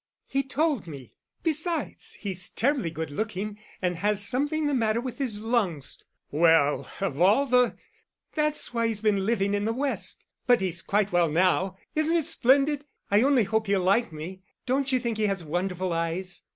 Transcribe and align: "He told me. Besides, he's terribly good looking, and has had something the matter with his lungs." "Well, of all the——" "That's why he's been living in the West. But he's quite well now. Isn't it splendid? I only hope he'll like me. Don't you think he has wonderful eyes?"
"He 0.25 0.41
told 0.41 0.87
me. 0.87 1.13
Besides, 1.43 2.13
he's 2.13 2.49
terribly 2.49 2.89
good 2.89 3.11
looking, 3.11 3.59
and 3.83 3.97
has 3.97 4.17
had 4.17 4.17
something 4.31 4.65
the 4.65 4.73
matter 4.73 4.99
with 4.99 5.19
his 5.19 5.41
lungs." 5.43 5.99
"Well, 6.31 6.89
of 7.01 7.21
all 7.21 7.45
the——" 7.45 7.75
"That's 8.33 8.73
why 8.73 8.87
he's 8.87 8.99
been 9.01 9.27
living 9.27 9.53
in 9.53 9.65
the 9.65 9.73
West. 9.73 10.25
But 10.47 10.59
he's 10.59 10.81
quite 10.81 11.11
well 11.11 11.29
now. 11.29 11.77
Isn't 11.93 12.17
it 12.17 12.25
splendid? 12.25 12.85
I 13.11 13.21
only 13.21 13.43
hope 13.43 13.67
he'll 13.67 13.83
like 13.83 14.11
me. 14.11 14.41
Don't 14.65 14.91
you 14.91 14.99
think 14.99 15.17
he 15.19 15.27
has 15.27 15.43
wonderful 15.45 15.93
eyes?" 15.93 16.41